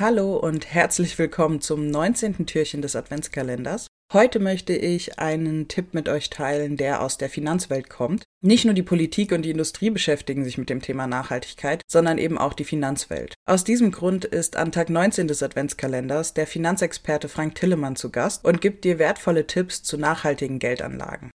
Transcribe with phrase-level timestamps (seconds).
[0.00, 2.46] Hallo und herzlich willkommen zum 19.
[2.46, 3.88] Türchen des Adventskalenders.
[4.10, 8.24] Heute möchte ich einen Tipp mit euch teilen, der aus der Finanzwelt kommt.
[8.42, 12.38] Nicht nur die Politik und die Industrie beschäftigen sich mit dem Thema Nachhaltigkeit, sondern eben
[12.38, 13.34] auch die Finanzwelt.
[13.46, 18.46] Aus diesem Grund ist an Tag 19 des Adventskalenders der Finanzexperte Frank Tillemann zu Gast
[18.46, 21.30] und gibt dir wertvolle Tipps zu nachhaltigen Geldanlagen.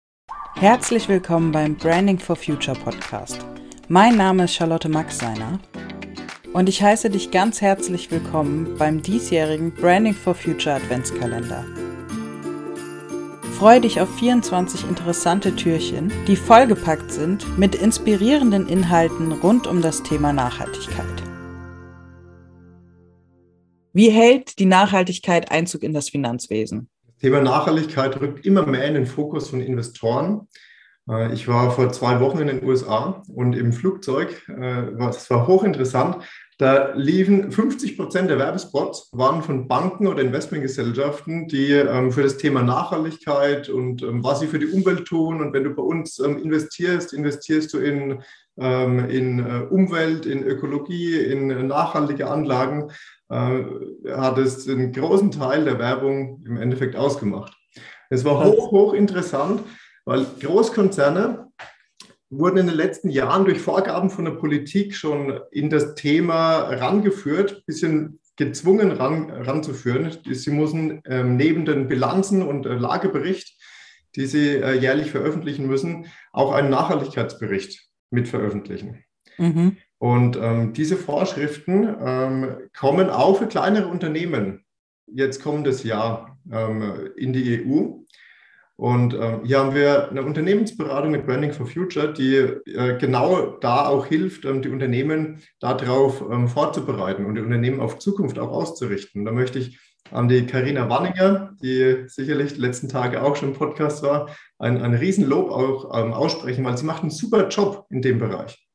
[0.57, 3.39] Herzlich willkommen beim Branding for Future Podcast.
[3.89, 5.59] Mein Name ist Charlotte Maxseiner
[6.53, 11.65] und ich heiße dich ganz herzlich willkommen beim diesjährigen Branding for Future Adventskalender.
[13.59, 20.03] Freue dich auf 24 interessante Türchen, die vollgepackt sind mit inspirierenden Inhalten rund um das
[20.03, 21.07] Thema Nachhaltigkeit.
[23.95, 26.89] Wie hält die Nachhaltigkeit Einzug in das Finanzwesen?
[27.07, 30.49] Das Thema Nachhaltigkeit rückt immer mehr in den Fokus von Investoren.
[31.09, 35.47] Äh, ich war vor zwei Wochen in den USA und im Flugzeug, äh, es war
[35.47, 36.19] hochinteressant,
[36.59, 42.37] da liefen 50 Prozent der Werbespots waren von Banken oder Investmentgesellschaften, die ähm, für das
[42.37, 45.41] Thema Nachhaltigkeit und ähm, was sie für die Umwelt tun.
[45.41, 48.23] Und wenn du bei uns ähm, investierst, investierst du in,
[48.55, 52.91] in äh, Umwelt, in Ökologie, in äh, nachhaltige Anlagen,
[53.31, 53.63] äh,
[54.15, 57.57] hat es einen großen Teil der Werbung im Endeffekt ausgemacht.
[58.11, 59.63] Es war hoch, hoch interessant,
[60.05, 61.49] weil Großkonzerne
[62.31, 67.53] wurden in den letzten Jahren durch Vorgaben von der Politik schon in das Thema rangeführt,
[67.53, 70.17] ein bisschen gezwungen ran, ranzuführen.
[70.25, 73.61] Sie müssen ähm, neben den Bilanzen und äh, Lagebericht,
[74.17, 79.05] die sie äh, jährlich veröffentlichen müssen, auch einen Nachhaltigkeitsbericht mit veröffentlichen.
[79.39, 79.77] Mhm.
[79.99, 84.65] Und ähm, diese Vorschriften ähm, kommen auch für kleinere Unternehmen
[85.07, 88.03] jetzt kommendes Jahr ähm, in die EU.
[88.77, 93.87] Und ähm, hier haben wir eine Unternehmensberatung mit Branding for Future, die äh, genau da
[93.87, 99.25] auch hilft, ähm, die Unternehmen darauf ähm, vorzubereiten und die Unternehmen auf Zukunft auch auszurichten.
[99.25, 99.79] Da möchte ich
[100.11, 104.81] an die Karina Wanninger, die sicherlich die letzten Tage auch schon im Podcast war, ein,
[104.81, 108.67] ein Riesenlob auch ähm, aussprechen, weil sie macht einen super Job in dem Bereich.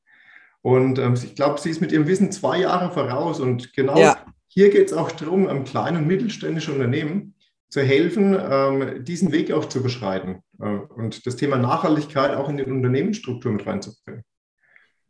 [0.61, 3.39] Und ähm, ich glaube, sie ist mit ihrem Wissen zwei Jahre voraus.
[3.39, 4.17] Und genau ja.
[4.47, 7.35] hier geht es auch darum, am kleinen und mittelständischen Unternehmen
[7.69, 12.57] zu helfen, ähm, diesen Weg auch zu beschreiten äh, und das Thema Nachhaltigkeit auch in
[12.57, 14.23] die Unternehmensstruktur mit reinzubringen.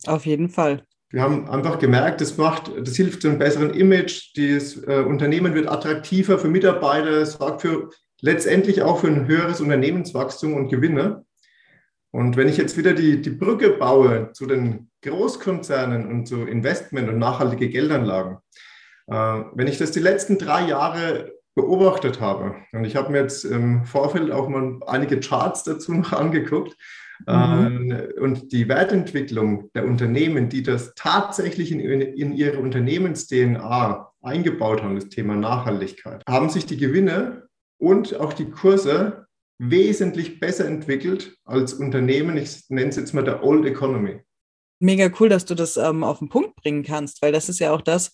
[0.05, 0.83] Auf jeden Fall.
[1.09, 4.35] Wir haben einfach gemerkt, das macht, das hilft zu einem besseren Image.
[4.35, 7.89] Das äh, Unternehmen wird attraktiver für Mitarbeiter, sorgt für
[8.21, 11.25] letztendlich auch für ein höheres Unternehmenswachstum und Gewinne.
[12.11, 17.07] Und wenn ich jetzt wieder die, die Brücke baue zu den Großkonzernen und zu Investment
[17.09, 18.39] und nachhaltige Geldanlagen,
[19.07, 19.13] äh,
[19.53, 22.55] wenn ich das die letzten drei Jahre beobachtet habe.
[22.71, 26.77] Und ich habe mir jetzt im Vorfeld auch mal einige Charts dazu noch angeguckt.
[27.25, 27.27] Mhm.
[27.27, 34.95] Ähm, und die Wertentwicklung der Unternehmen, die das tatsächlich in, in ihre Unternehmens-DNA eingebaut haben,
[34.95, 37.47] das Thema Nachhaltigkeit, haben sich die Gewinne
[37.79, 39.25] und auch die Kurse
[39.57, 44.19] wesentlich besser entwickelt als Unternehmen, ich nenne es jetzt mal der Old Economy.
[44.79, 47.71] Mega cool, dass du das ähm, auf den Punkt bringen kannst, weil das ist ja
[47.71, 48.11] auch das,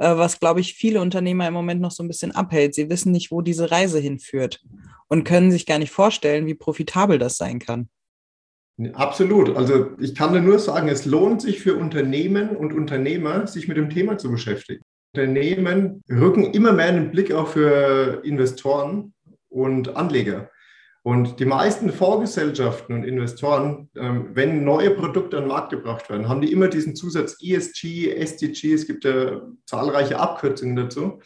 [0.00, 2.74] was, glaube ich, viele Unternehmer im Moment noch so ein bisschen abhält.
[2.74, 4.62] Sie wissen nicht, wo diese Reise hinführt
[5.08, 7.88] und können sich gar nicht vorstellen, wie profitabel das sein kann.
[8.94, 9.54] Absolut.
[9.56, 13.90] Also ich kann nur sagen, es lohnt sich für Unternehmen und Unternehmer, sich mit dem
[13.90, 14.82] Thema zu beschäftigen.
[15.14, 19.12] Unternehmen rücken immer mehr einen Blick auch für Investoren
[19.50, 20.50] und Anleger.
[21.02, 26.28] Und die meisten Fondsgesellschaften und Investoren, ähm, wenn neue Produkte an den Markt gebracht werden,
[26.28, 31.20] haben die immer diesen Zusatz ESG, SDG, es gibt ja zahlreiche Abkürzungen dazu.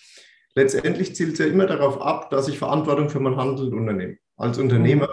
[0.54, 4.58] Letztendlich zielt es ja immer darauf ab, dass ich Verantwortung für mein Handeln unternehme, als
[4.58, 5.08] Unternehmer,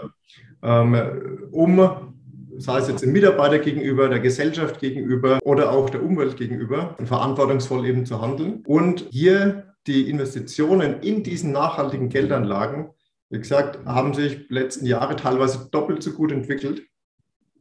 [0.62, 2.14] ähm, um,
[2.60, 7.88] sei es jetzt dem Mitarbeiter gegenüber, der Gesellschaft gegenüber oder auch der Umwelt gegenüber, verantwortungsvoll
[7.88, 8.64] eben zu handeln.
[8.68, 12.92] Und hier die Investitionen in diesen nachhaltigen Geldanlagen
[13.32, 16.84] wie gesagt, haben sich letzten Jahre teilweise doppelt so gut entwickelt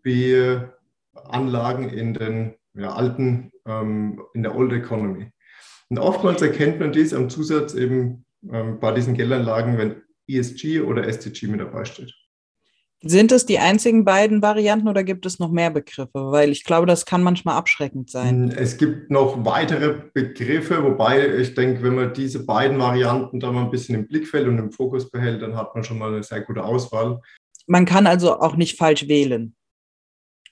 [0.03, 0.58] wie
[1.14, 5.31] Anlagen in den ja, alten, ähm, in der Old Economy.
[5.88, 11.06] Und oftmals erkennt man dies am Zusatz eben ähm, bei diesen Geldanlagen, wenn ESG oder
[11.06, 12.14] SDG mit dabei steht.
[13.02, 16.11] Sind es die einzigen beiden Varianten oder gibt es noch mehr Begriffe?
[16.12, 18.50] Weil ich glaube, das kann manchmal abschreckend sein.
[18.50, 23.64] Es gibt noch weitere Begriffe, wobei ich denke, wenn man diese beiden Varianten da mal
[23.64, 26.43] ein bisschen im Blickfeld und im Fokus behält, dann hat man schon mal eine sehr
[26.43, 27.23] gute Auswahl.
[27.67, 29.55] Man kann also auch nicht falsch wählen.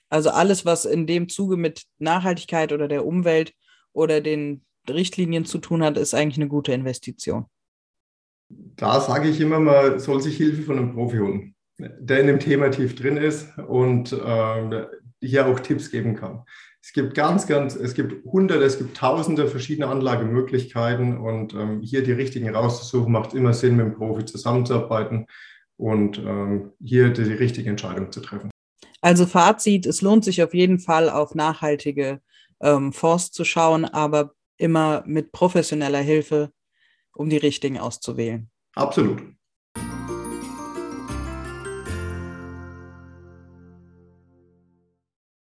[0.09, 3.53] Also alles, was in dem Zuge mit Nachhaltigkeit oder der Umwelt
[3.93, 7.45] oder den Richtlinien zu tun hat, ist eigentlich eine gute Investition.
[8.49, 12.39] Da sage ich immer, man soll sich Hilfe von einem Profi holen der in dem
[12.39, 14.85] Thema tief drin ist und äh,
[15.21, 16.43] hier auch Tipps geben kann.
[16.81, 22.03] Es gibt ganz, ganz, es gibt hunderte, es gibt tausende verschiedene Anlagemöglichkeiten und ähm, hier
[22.03, 25.27] die richtigen rauszusuchen, macht immer Sinn, mit dem Profi zusammenzuarbeiten
[25.77, 28.49] und ähm, hier die, die richtige Entscheidung zu treffen.
[29.01, 32.21] Also Fazit, es lohnt sich auf jeden Fall auf nachhaltige
[32.61, 36.51] ähm, Fonds zu schauen, aber immer mit professioneller Hilfe,
[37.13, 38.49] um die richtigen auszuwählen.
[38.75, 39.21] Absolut.